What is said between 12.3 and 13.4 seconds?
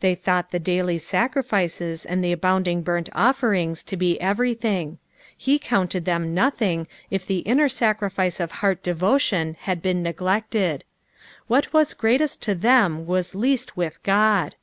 with them was